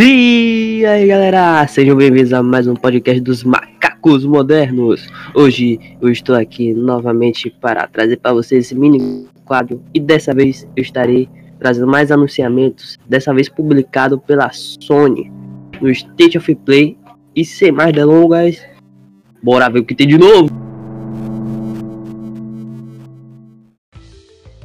[0.00, 5.08] E aí galera, sejam bem-vindos a mais um podcast dos macacos modernos.
[5.34, 10.68] Hoje eu estou aqui novamente para trazer para vocês esse mini quadro e dessa vez
[10.76, 15.32] eu estarei trazendo mais anunciamentos, dessa vez publicado pela Sony
[15.80, 16.96] no State of Play.
[17.34, 18.60] E sem mais delongas,
[19.42, 20.67] bora ver o que tem de novo.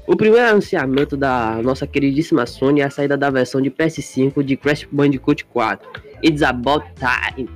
[0.05, 4.57] O primeiro anunciamento da nossa queridíssima Sony é a saída da versão de PS5 de
[4.57, 5.87] Crash Bandicoot 4.
[6.21, 7.49] It's about time.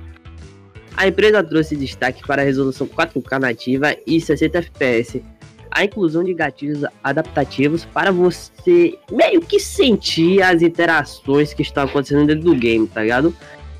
[0.96, 5.22] A empresa trouxe destaque para a resolução 4K nativa e 60 FPS.
[5.70, 12.26] A inclusão de gatilhos adaptativos para você meio que sentir as interações que estão acontecendo
[12.26, 13.34] dentro do game, tá ligado?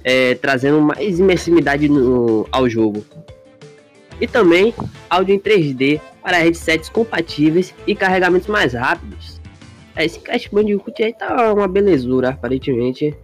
[0.04, 3.02] É, trazendo mais imersividade no, ao jogo.
[4.20, 4.74] E também
[5.08, 9.40] áudio em 3D para headsets compatíveis e carregamentos mais rápidos.
[9.96, 13.16] Esse Crash Bandicoot aí tá uma belezura, aparentemente.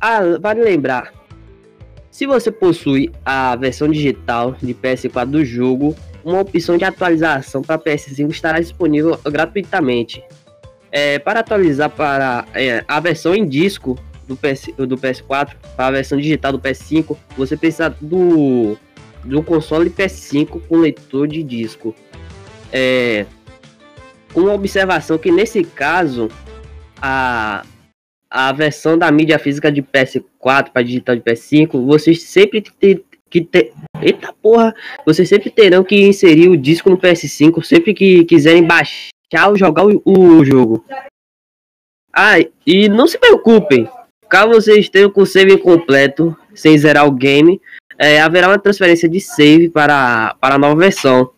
[0.00, 1.12] Ah, vale lembrar,
[2.10, 7.78] se você possui a versão digital de PS4 do jogo, uma opção de atualização para
[7.78, 10.22] PS5 estará disponível gratuitamente.
[10.92, 15.90] É, para atualizar para é, a versão em disco do, PS, do PS4 para a
[15.92, 18.76] versão digital do PS5, você precisa do,
[19.24, 21.94] do console PS5 com leitor de disco
[22.72, 23.26] é,
[24.34, 26.28] uma observação que nesse caso
[27.00, 27.64] a,
[28.30, 33.40] a versão da mídia física de PS4 para digital de PS5, vocês sempre ter, que
[33.40, 33.72] ter.
[34.00, 34.74] Eita porra!
[35.04, 39.86] Vocês sempre terão que inserir o disco no PS5 sempre que quiserem baixar ou jogar
[39.86, 40.84] o, o jogo.
[42.12, 42.34] Ah,
[42.66, 43.88] e não se preocupem,
[44.28, 47.60] caso vocês estejam com o save incompleto, sem zerar o game,
[47.96, 51.30] é, haverá uma transferência de save para, para a nova versão.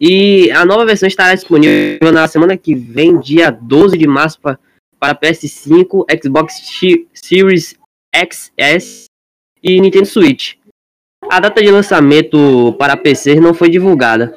[0.00, 4.58] E a nova versão estará disponível na semana que vem, dia 12 de março, pra,
[5.00, 6.54] para PS5, Xbox
[7.14, 7.74] Series
[8.14, 9.06] XS
[9.62, 10.54] e Nintendo Switch.
[11.30, 14.36] A data de lançamento para PC não foi divulgada.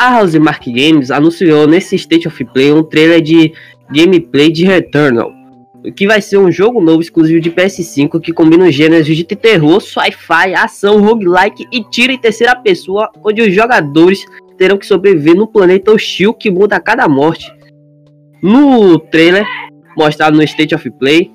[0.00, 3.52] A Housemark Games anunciou nesse State of Play um trailer de
[3.90, 5.32] gameplay de Returnal,
[5.96, 9.80] que vai ser um jogo novo exclusivo de PS5 que combina os gêneros de terror,
[9.80, 14.24] sci-fi, ação, roguelike e tiro em terceira pessoa, onde os jogadores
[14.56, 17.50] terão que sobreviver no planeta hostil que muda a cada morte.
[18.42, 19.46] No trailer,
[19.96, 21.30] mostrado no State of Play,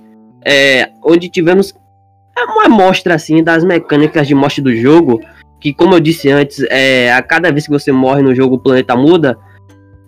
[0.46, 1.74] é, onde tivemos
[2.38, 5.22] uma amostra assim das mecânicas de morte do jogo,
[5.60, 8.60] que como eu disse antes, é, a cada vez que você morre no jogo o
[8.60, 9.38] planeta muda,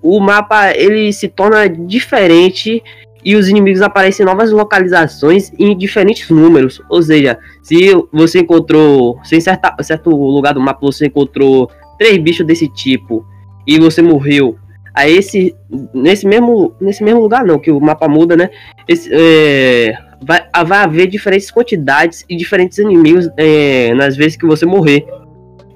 [0.05, 2.83] o mapa ele se torna diferente
[3.23, 6.79] e os inimigos aparecem em novas localizações em diferentes números.
[6.87, 12.19] Ou seja, se você encontrou, se em certa, certo lugar do mapa você encontrou três
[12.19, 13.25] bichos desse tipo
[13.65, 14.59] e você morreu,
[14.93, 15.55] a esse
[15.91, 18.51] nesse mesmo nesse mesmo lugar não, que o mapa muda, né?
[18.87, 24.67] Esse, é, vai, vai haver diferentes quantidades e diferentes inimigos é, nas vezes que você
[24.67, 25.03] morrer.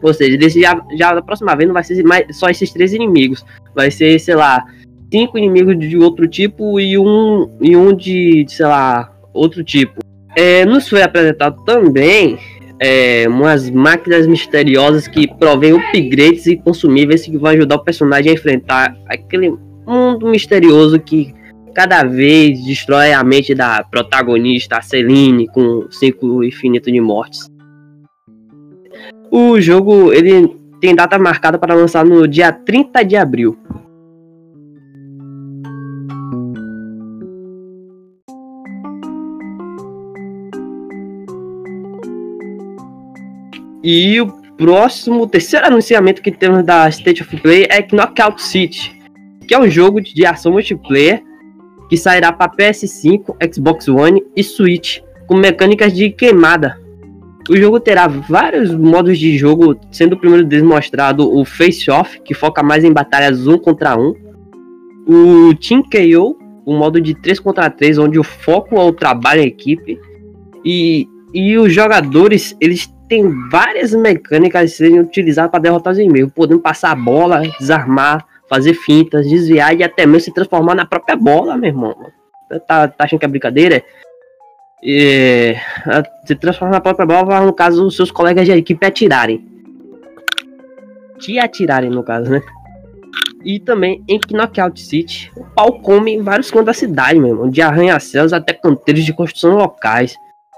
[0.01, 2.93] Ou seja, desse já, já da próxima vez não vai ser mais, só esses três
[2.93, 3.45] inimigos.
[3.75, 4.63] Vai ser, sei lá,
[5.11, 9.99] cinco inimigos de outro tipo e um, e um de, de sei lá, outro tipo.
[10.35, 12.37] É, nos foi apresentado também
[12.79, 18.35] é, umas máquinas misteriosas que provêm upgrades e consumíveis que vão ajudar o personagem a
[18.35, 19.53] enfrentar aquele
[19.85, 21.33] mundo misterioso que
[21.73, 27.47] cada vez destrói a mente da protagonista, Celine, com ciclo infinito de mortes.
[29.31, 33.57] O jogo ele tem data marcada para lançar no dia 30 de abril.
[43.83, 48.99] E o próximo, terceiro anunciamento que temos da State of Play é Knockout City,
[49.47, 51.23] que é um jogo de ação multiplayer
[51.89, 56.78] que sairá para PS5, Xbox One e Switch, com mecânicas de queimada,
[57.49, 62.21] o jogo terá vários modos de jogo, sendo o primeiro deles mostrado o Face Off,
[62.21, 64.13] que foca mais em batalhas 1 contra 1.
[65.07, 69.41] O Team KO, o modo de 3 contra 3, onde o foco é o trabalho
[69.41, 69.99] em equipe.
[70.63, 76.59] E, e os jogadores, eles têm várias mecânicas serem utilizadas para derrotar os inimigos, podendo
[76.59, 81.57] passar a bola, desarmar, fazer fintas, desviar e até mesmo se transformar na própria bola,
[81.57, 81.95] meu irmão.
[82.67, 83.83] Tá, tá achando que é brincadeira?
[84.83, 85.59] É,
[86.25, 89.45] se transforma na própria bola, no caso, os seus colegas de equipe atirarem.
[91.17, 92.41] Te atirarem, no caso, né?
[93.43, 97.49] E também em Knockout City, o pau come em vários cantos da cidade, meu irmão,
[97.49, 100.15] de arranha-céus até canteiros de construção locais,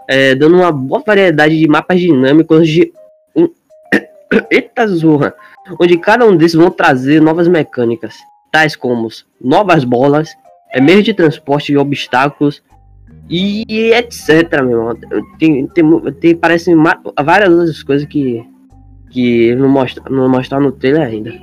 [0.07, 2.91] é, dando uma boa variedade de mapas dinâmicos de.
[4.49, 5.33] Eita zorra!
[5.79, 8.15] Onde cada um desses vão trazer novas mecânicas,
[8.51, 9.07] tais como
[9.39, 10.29] novas bolas,
[10.71, 12.63] é, meios de transporte e obstáculos,
[13.29, 14.97] e etc, meu irmão.
[15.39, 16.73] Tem, tem, tem, parece
[17.23, 18.43] várias outras coisas que,
[19.09, 21.33] que não, mostra, não mostraram no trailer ainda.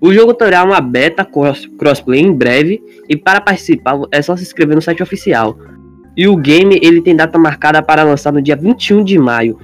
[0.00, 4.42] O jogo terá uma beta cross, crossplay em breve e para participar é só se
[4.42, 5.56] inscrever no site oficial.
[6.16, 9.58] E o game ele tem data marcada para lançar no dia 21 de maio.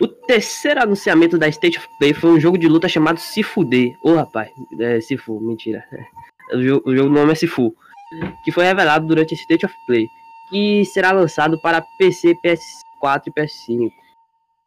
[0.00, 3.94] O terceiro anunciamento da State of Play foi um jogo de luta chamado Sifu D.
[4.04, 5.84] Ô oh, rapaz, é Sifu, mentira.
[6.52, 7.74] O jogo, o jogo nome é Sifu.
[8.44, 10.06] Que foi revelado durante a State of Play.
[10.50, 13.90] Que será lançado para PC, PS4 e PS5.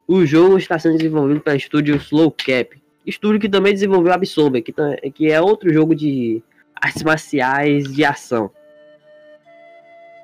[0.08, 2.82] O jogo está sendo desenvolvido pelo estúdio Slow Cap.
[3.06, 4.74] Estúdio que também desenvolveu Absolver, que,
[5.12, 6.42] que é outro jogo de
[6.76, 8.50] artes marciais de ação.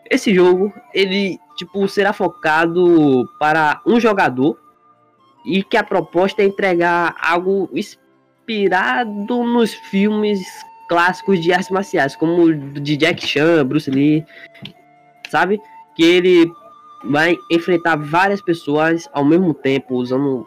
[0.10, 4.58] Esse jogo, ele tipo será focado para um jogador
[5.46, 10.42] e que a proposta é entregar algo inspirado nos filmes
[10.90, 14.26] clássicos de artes marciais, como de Jack Chan, Bruce Lee,
[15.30, 15.62] sabe?
[15.96, 16.52] Que ele
[17.06, 20.46] vai enfrentar várias pessoas ao mesmo tempo, usando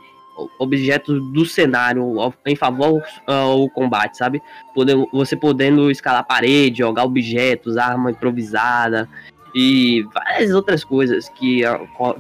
[0.59, 2.05] objetos do cenário
[2.45, 4.43] em favor ao combate, sabe?
[4.75, 9.09] Podendo, você podendo escalar parede, jogar objetos, arma improvisada
[9.55, 11.61] e várias outras coisas que,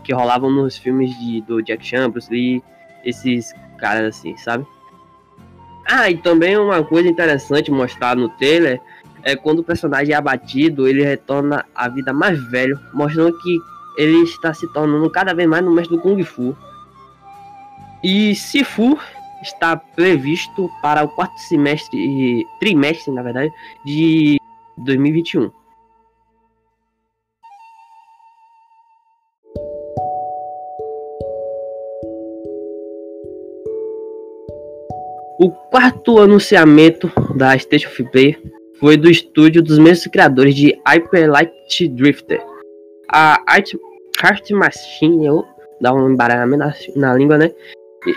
[0.04, 2.62] que rolavam nos filmes de, do Jack Chan, Bruce Lee,
[3.04, 4.64] esses caras assim, sabe?
[5.86, 8.80] Ah, e também uma coisa interessante mostrar no trailer
[9.22, 13.58] é quando o personagem é abatido, ele retorna à vida mais velho, mostrando que
[13.96, 16.56] ele está se tornando cada vez mais no mestre do Kung Fu.
[18.02, 18.98] E Sifu
[19.42, 23.52] está previsto para o quarto semestre, trimestre, na verdade,
[23.84, 24.40] de
[24.78, 25.50] 2021.
[35.38, 38.36] O quarto anunciamento da State of Play
[38.78, 42.40] foi do estúdio dos mesmos criadores de Hyper Light Drifter.
[43.10, 43.72] A Art,
[44.22, 45.44] Art Machine, eu
[45.80, 47.50] dá um embaralhamento na, na língua, né?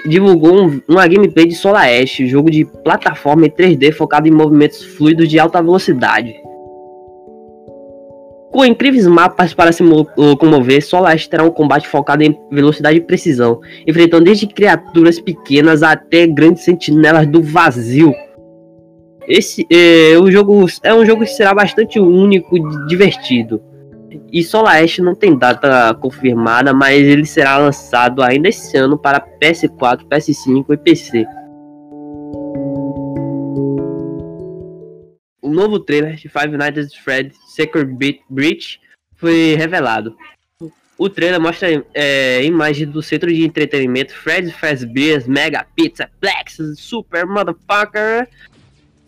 [0.05, 4.83] Divulgou um, uma gameplay de Solar Ash, jogo de plataforma em 3D focado em movimentos
[4.83, 6.35] fluidos de alta velocidade.
[8.55, 13.59] Com incríveis mapas para se locomover, Soleste terá um combate focado em velocidade e precisão,
[13.85, 18.13] enfrentando desde criaturas pequenas até grandes sentinelas do vazio.
[19.27, 23.61] Esse é, o jogo é um jogo que será bastante único e divertido.
[24.31, 30.07] E Soleste não tem data confirmada, mas ele será lançado ainda esse ano para PS4,
[30.09, 31.25] PS5 e PC.
[35.55, 37.87] Novo trailer de Five Nights at Freddy's Secret
[38.29, 38.79] Breach
[39.15, 40.15] foi revelado.
[40.97, 47.25] O trailer mostra é, imagens do centro de entretenimento Freddy's Fazbear's Mega Pizza Plex Super
[47.25, 48.29] Motherfucker,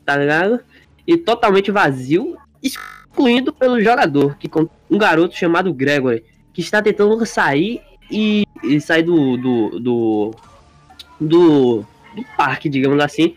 [0.06, 0.60] tá ligado?
[1.06, 4.50] E totalmente vazio, excluindo pelo jogador, que
[4.90, 6.24] um garoto chamado Gregory,
[6.54, 10.36] que está tentando sair e, e sair do do, do
[11.20, 11.86] do,
[12.16, 13.36] do parque, digamos assim,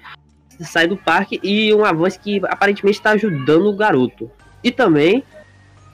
[0.64, 4.30] sai do parque e uma voz que aparentemente está ajudando o garoto.
[4.62, 5.22] E também,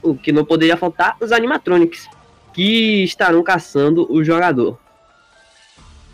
[0.02, 2.08] o que não poderia faltar, os animatronics,
[2.52, 4.78] que estarão caçando o jogador.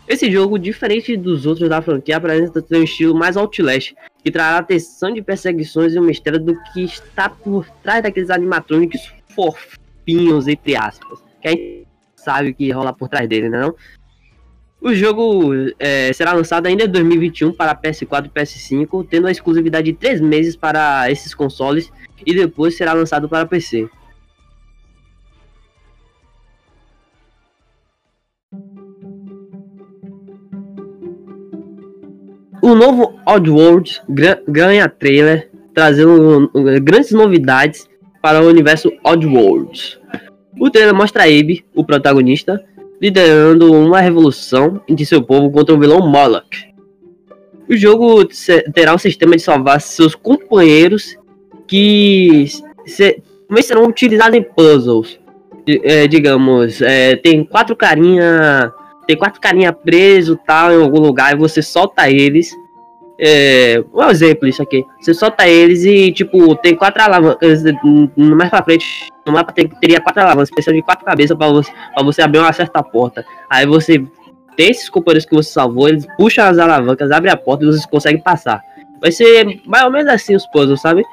[0.07, 5.13] Esse jogo, diferente dos outros da franquia, apresenta um estilo mais Outlast, que trará atenção
[5.13, 11.23] de perseguições e um mistério do que está por trás daqueles animatronics fofinhos, entre aspas.
[11.41, 11.87] Que a gente
[12.17, 13.73] sabe o que rola por trás dele, não?
[14.83, 19.85] O jogo é, será lançado ainda em 2021 para PS4 e PS5, tendo a exclusividade
[19.85, 21.89] de 3 meses para esses consoles
[22.25, 23.87] e depois será lançado para PC.
[32.61, 34.01] O novo Oddworld
[34.49, 37.89] ganha trailer, trazendo grandes novidades
[38.21, 39.97] para o universo Oddworld.
[40.59, 42.61] O trailer mostra Abe, o protagonista,
[43.01, 46.73] liderando uma revolução de seu povo contra o vilão Moloch.
[47.69, 48.25] O jogo
[48.73, 51.17] terá um sistema de salvar seus companheiros
[51.67, 52.45] que
[53.47, 55.19] também serão utilizados em puzzles.
[55.65, 58.71] É, digamos, é, tem quatro carinha,
[59.07, 62.51] tem quatro carinha preso tal em algum lugar e você solta eles.
[63.19, 64.83] É, um exemplo isso aqui.
[64.99, 67.63] Você solta eles e tipo tem quatro alavancas
[68.15, 71.71] mais para frente no mapa tem, teria quatro alavancas, precisa de quatro cabeças para você,
[72.03, 73.25] você abrir uma certa porta.
[73.49, 74.05] Aí você
[74.55, 77.85] tem esses companheiros que você salvou, eles puxam as alavancas, abrem a porta e vocês
[77.85, 78.61] conseguem passar.
[78.99, 81.03] Vai ser mais ou menos assim os puzzles, sabe?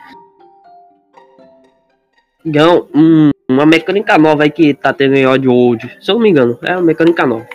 [2.45, 5.99] Então, um, uma mecânica nova aí que tá tendo em Odd World.
[6.01, 7.47] Se eu não me engano, é uma mecânica nova.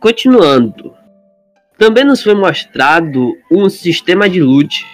[0.00, 0.94] Continuando.
[1.78, 4.84] Também nos foi mostrado um sistema de loot,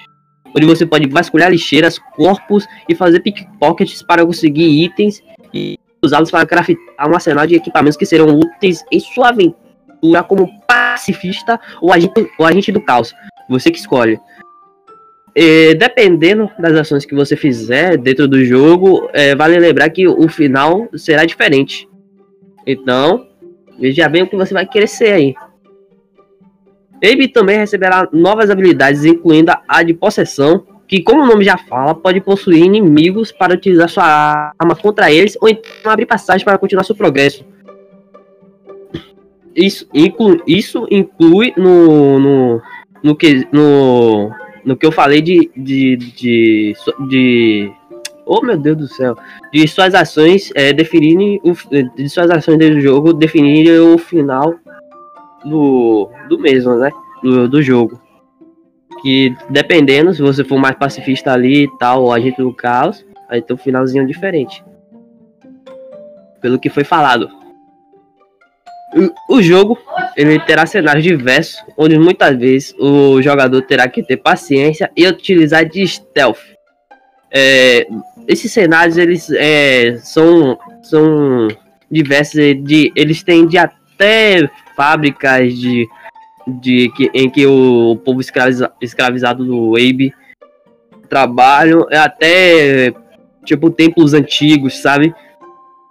[0.58, 5.22] onde você pode vasculhar lixeiras, corpos e fazer pickpockets para conseguir itens
[5.52, 6.76] e usá-los para craftar
[7.08, 12.46] um arsenal de equipamentos que serão úteis em sua aventura como pacifista ou agente, ou
[12.46, 13.14] agente do caos.
[13.48, 14.20] Você que escolhe.
[15.34, 20.28] E, dependendo das ações que você fizer dentro do jogo, é, vale lembrar que o
[20.28, 21.88] final será diferente.
[22.66, 23.26] Então,
[23.78, 25.34] veja bem o que você vai querer ser aí.
[27.04, 31.94] Abe também receberá novas habilidades, incluindo a de possessão, que, como o nome já fala,
[31.94, 36.82] pode possuir inimigos para utilizar sua arma contra eles ou então abrir passagem para continuar
[36.84, 37.44] seu progresso.
[39.54, 42.62] Isso, inclu, isso inclui no, no,
[43.02, 44.30] no, que, no,
[44.64, 46.74] no que eu falei de, de, de,
[47.08, 47.72] de
[48.24, 49.16] oh meu Deus do céu,
[49.52, 51.52] de suas ações é, definirem o,
[51.96, 54.54] de suas ações do jogo definirem o final
[55.44, 56.90] do, do mesmo, né?
[57.22, 58.00] Do, do jogo
[59.00, 63.40] que dependendo, se você for mais pacifista ali e tal, ou agente do caos, vai
[63.40, 64.64] ter um finalzinho diferente.
[66.40, 67.28] Pelo que foi falado.
[69.28, 69.78] O jogo
[70.16, 75.64] ele terá cenários diversos, onde muitas vezes o jogador terá que ter paciência e utilizar
[75.66, 76.38] de stealth.
[77.30, 77.86] É,
[78.26, 81.48] esses cenários eles é, são, são
[81.90, 84.48] diversos, de, eles têm de até
[84.78, 85.88] fábricas de
[86.48, 90.14] de que, em que o, povo escraviza, escravizado do Abe
[91.08, 92.94] trabalham é até
[93.44, 95.14] tipo templos antigos, sabe?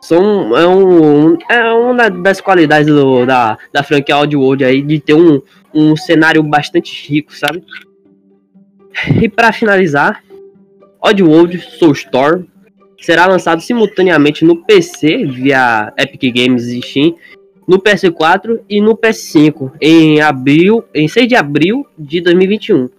[0.01, 5.13] São é, um, é uma das qualidades do, da, da franquia World aí de ter
[5.13, 5.41] um,
[5.73, 7.63] um cenário bastante rico, sabe?
[9.21, 10.23] E para finalizar,
[11.01, 12.45] Oddworld Soulstorm
[12.99, 17.15] será lançado simultaneamente no PC via Epic Games e Steam
[17.67, 22.89] no PS4 e no PS5 em abril, em 6 de abril de 2021.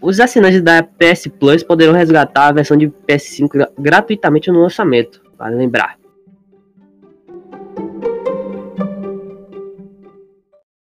[0.00, 5.56] Os assinantes da PS Plus poderão resgatar a versão de PS5 gratuitamente no lançamento, vale
[5.56, 5.98] lembrar.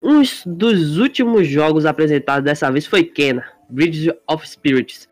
[0.04, 5.08] Um dos últimos jogos apresentados dessa vez foi Kena, Bridge of Spirits,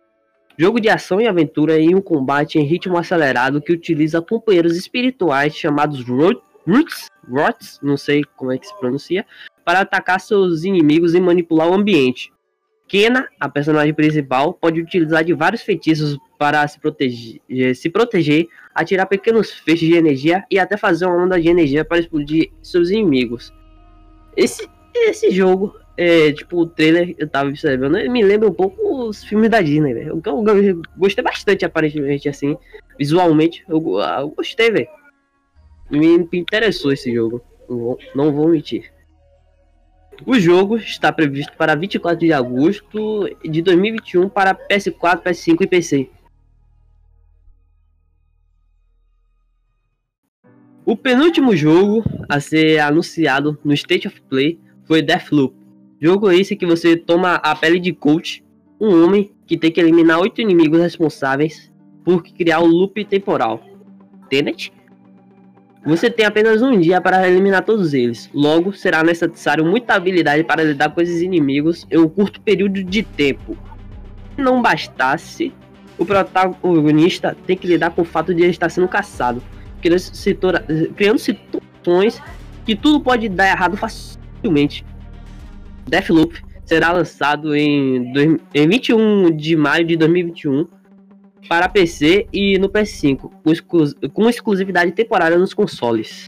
[0.58, 5.56] jogo de ação e aventura em um combate em ritmo acelerado que utiliza companheiros espirituais
[5.56, 9.26] chamados Road Roots, Rots, não sei como é que se pronuncia,
[9.64, 12.34] para atacar seus inimigos e manipular o ambiente.
[12.88, 17.42] Kena, a personagem principal, pode utilizar de vários feitiços para se proteger,
[17.76, 22.00] se proteger, atirar pequenos feixes de energia e até fazer uma onda de energia para
[22.00, 23.52] explodir seus inimigos.
[24.38, 29.24] Esse, esse jogo, é, tipo, o trailer eu tava observando, me lembra um pouco os
[29.24, 30.22] filmes da Disney, velho.
[30.24, 32.56] Eu, eu, eu, gostei bastante, aparentemente, assim,
[33.00, 33.64] visualmente.
[33.68, 35.05] Eu, eu gostei, velho
[35.90, 37.42] me interessou esse jogo.
[37.70, 38.92] Não vou, não vou mentir.
[40.26, 46.10] O jogo está previsto para 24 de agosto de 2021 para PS4, PS5 e PC.
[50.86, 55.56] O penúltimo jogo a ser anunciado no State of Play foi Deathloop.
[56.00, 58.46] Jogo esse que você toma a pele de coach,
[58.80, 61.74] um homem que tem que eliminar oito inimigos responsáveis
[62.04, 63.64] por criar o loop temporal.
[64.30, 64.72] Tenet?
[65.86, 68.28] Você tem apenas um dia para eliminar todos eles.
[68.34, 73.04] Logo, será necessário muita habilidade para lidar com esses inimigos em um curto período de
[73.04, 73.56] tempo.
[74.36, 75.54] Se não bastasse,
[75.98, 79.44] o protagonista tem que lidar com o fato de ele estar sendo caçado,
[79.80, 82.20] criando, situações
[82.66, 84.84] que tudo pode dar errado facilmente.
[85.88, 88.12] Deathloop será lançado em,
[88.56, 90.68] em 21 de maio de 2021
[91.48, 93.32] para PC e no PS5,
[94.14, 96.28] com exclusividade temporária nos consoles.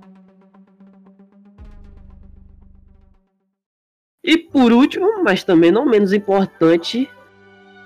[4.24, 7.10] E por último, mas também não menos importante,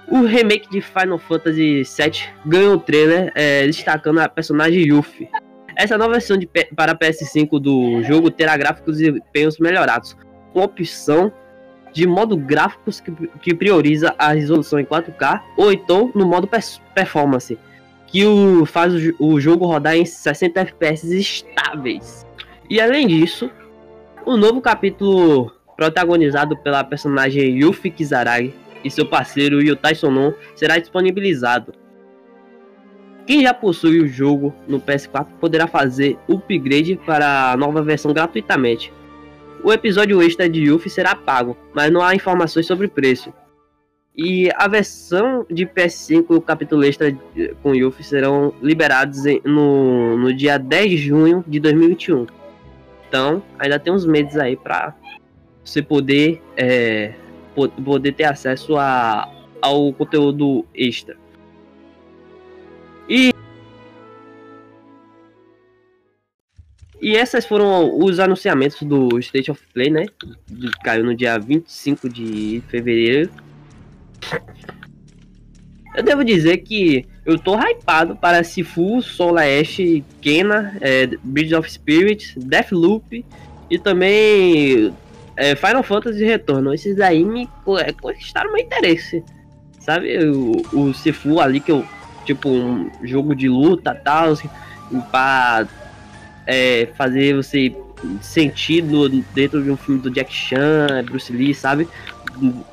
[0.07, 5.29] o remake de Final Fantasy VII ganhou o trailer é, destacando a personagem Yuffie.
[5.75, 10.17] Essa nova versão de, para PS5 do jogo terá gráficos e desempenhos melhorados,
[10.51, 11.31] com opção
[11.93, 16.49] de modo gráficos que, que prioriza a resolução em 4K ou então no modo
[16.93, 17.57] performance,
[18.07, 22.25] que o, faz o, o jogo rodar em 60 FPS estáveis.
[22.69, 23.49] E além disso,
[24.25, 31.73] o novo capítulo protagonizado pela personagem Yuffie Kizaragi e seu parceiro Yutai Sonon será disponibilizado.
[33.25, 38.91] Quem já possui o jogo no PS4 poderá fazer upgrade para a nova versão gratuitamente.
[39.63, 43.33] O episódio extra de Yuffie será pago, mas não há informações sobre preço.
[44.15, 47.15] E a versão de PS5 e o capítulo extra
[47.63, 52.27] com Yuffie serão liberados no, no dia 10 de junho de 2021.
[53.07, 54.93] Então, ainda tem uns meses aí pra
[55.63, 57.13] você poder, é,
[57.83, 59.29] poder ter acesso a,
[59.61, 61.20] ao conteúdo extra.
[67.01, 70.05] E essas foram os anunciamentos do State of Play, né?
[70.47, 73.31] Que caiu no dia 25 de fevereiro.
[75.95, 79.77] Eu devo dizer que eu tô hypado para Sifu, Soul Ash,
[80.21, 83.25] Kena, é, Bridge of Spirits, Deathloop
[83.67, 84.93] e também
[85.35, 86.71] é, Final Fantasy Retorno.
[86.71, 89.23] Esses aí me é, conquistaram meu interesse.
[89.79, 91.83] Sabe, o, o Sifu ali que eu,
[92.25, 94.49] tipo, um jogo de luta tal, assim,
[95.09, 95.67] pra
[96.45, 97.75] é, fazer você
[98.21, 101.87] sentir no, dentro de um filme do Jack Chan, Bruce Lee, sabe?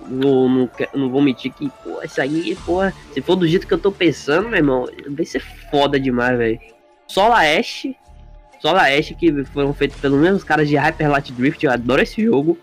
[0.08, 2.56] Não, não, não vou mentir que, pô, isso aí,
[3.12, 6.58] se for do jeito que eu tô pensando, meu irmão, vai ser foda demais, velho.
[7.06, 7.86] Sola Ash,
[8.60, 12.24] Sola Ash, que foram feitos pelos mesmos caras de Hyper Light Drift, eu adoro esse
[12.24, 12.58] jogo.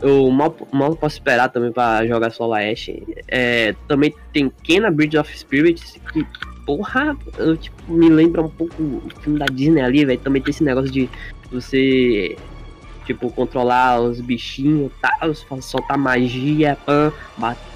[0.00, 2.90] Eu mal, mal posso esperar também pra jogar Sola Ash.
[3.28, 6.26] É, também tem Kena Bridge of Spirits, que
[6.64, 10.20] porra, eu, tipo, me lembra um pouco o filme da Disney ali, velho.
[10.20, 11.08] Também tem esse negócio de
[11.50, 12.36] você,
[13.04, 17.12] tipo, controlar os bichinhos tal, soltar magia, pã,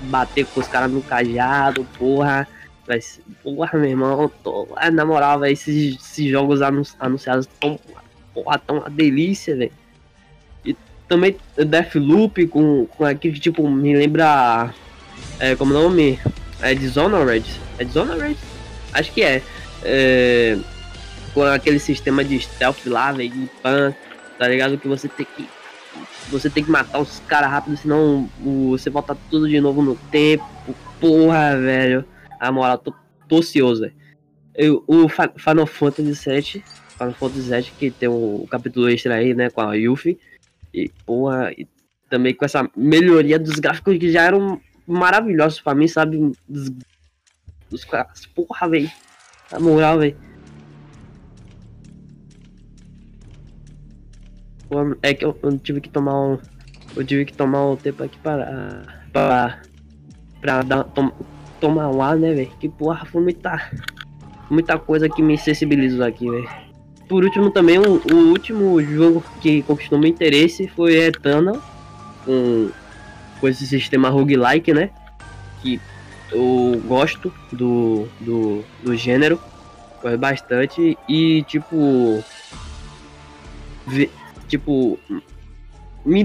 [0.02, 2.48] bater com os caras no cajado, porra.
[2.86, 7.78] Mas, porra, meu irmão, tô, na moral, velho, esses, esses jogos anunciados tão,
[8.32, 9.72] porra, tão uma delícia, velho.
[10.64, 10.76] E
[11.08, 14.72] também Deathloop com, com aquele tipo, me lembra,
[15.40, 16.18] é, como nome?
[16.60, 17.44] É Dishonored?
[17.78, 18.38] É Dishonored?
[18.92, 19.42] Acho que é.
[19.82, 20.58] é
[21.36, 23.94] com aquele sistema de stealth lá, velho, de pan,
[24.38, 24.78] tá ligado?
[24.78, 25.46] Que você tem que.
[26.30, 28.28] Você tem que matar os caras rápido, senão
[28.70, 30.46] você volta tudo de novo no tempo.
[30.98, 32.04] Porra, velho.
[32.40, 32.94] A moral, tô,
[33.28, 34.82] tô ocioso, velho.
[34.86, 36.64] O Final Fantasy VII,
[36.96, 40.18] Final Fantasy VII, que tem o, o capítulo extra aí, né, com a Yuffie.
[40.72, 41.68] E, porra, e
[42.08, 46.32] também com essa melhoria dos gráficos que já eram maravilhosos pra mim, sabe?
[47.70, 48.26] Dos caras.
[48.26, 48.90] Porra, velho.
[49.50, 50.16] Na moral, velho.
[55.02, 56.38] É que eu, eu, tive que tomar um.
[56.96, 58.82] Eu tive que tomar um tempo aqui para.
[59.12, 59.62] para.
[60.40, 61.12] pra dar, tom,
[61.60, 62.50] tomar um ar, né, velho?
[62.58, 63.70] Que porra, foi muita.
[64.48, 66.48] Muita coisa que me sensibilizou aqui, velho.
[67.08, 71.60] Por último, também, o, o, último jogo que conquistou meu interesse foi Eternal.
[72.24, 72.70] Com,
[73.40, 74.90] com esse sistema roguelike, né?
[75.62, 75.80] Que
[76.30, 79.40] eu gosto do, do, do gênero,
[80.02, 82.22] gosto bastante e tipo.
[83.86, 84.10] Ve,
[84.48, 84.98] tipo.
[86.04, 86.24] Me,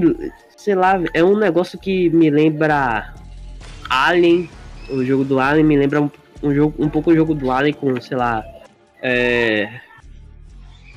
[0.58, 3.14] sei lá, é um negócio que me lembra
[3.90, 4.50] Alien,
[4.90, 6.10] o jogo do Alien me lembra um,
[6.44, 8.44] um jogo, um pouco o jogo do Alien com, sei lá,
[9.02, 9.82] é.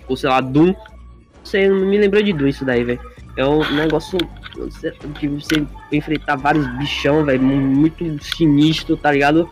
[0.07, 0.67] Ou sei lá, Doom.
[0.67, 3.01] Não sei, me lembrou de Doom isso daí, velho.
[3.37, 4.19] É um negócio
[5.21, 9.51] de você enfrentar vários bichão, velho, muito sinistro, tá ligado?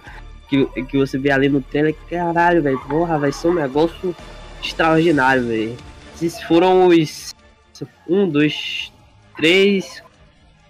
[0.48, 4.14] Que, que você vê ali no trailer, caralho, velho, porra, vai ser um negócio
[4.62, 5.76] extraordinário, velho.
[6.14, 7.34] Esses foram os
[8.08, 8.92] um, dois,
[9.36, 10.02] três,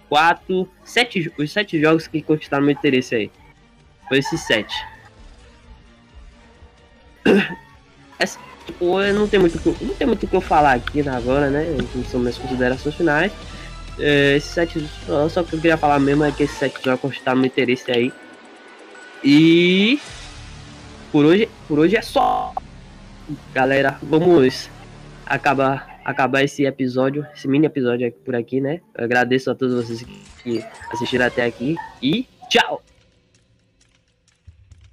[0.09, 3.31] quatro, sete, os sete jogos que conquistaram meu interesse aí.
[4.07, 4.73] Foi esses sete.
[8.19, 11.65] Essa, tipo, não tem muito, não tem muito o que eu falar aqui agora, né?
[12.09, 13.31] São minhas considerações finais.
[13.99, 16.97] É, esse set, só, só que eu queria falar mesmo é que esse set vai
[16.97, 18.11] constar meu interesse aí.
[19.23, 19.99] E
[21.11, 22.53] por hoje, por hoje é só.
[23.53, 24.69] Galera, vamos
[25.25, 28.81] acabar acabar esse episódio, esse mini episódio aqui por aqui, né?
[28.95, 30.03] Eu agradeço a todos vocês
[30.43, 32.83] que assistiram até aqui e tchau.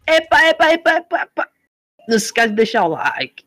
[0.07, 1.49] Epa, epa, epa, epa, epa.
[2.09, 3.45] Não esquece de deixar o like.